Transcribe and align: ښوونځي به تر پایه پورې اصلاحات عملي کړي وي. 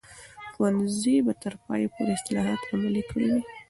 ښوونځي 0.53 1.15
به 1.25 1.33
تر 1.41 1.53
پایه 1.65 1.87
پورې 1.95 2.11
اصلاحات 2.19 2.61
عملي 2.71 3.03
کړي 3.11 3.27
وي. 3.33 3.41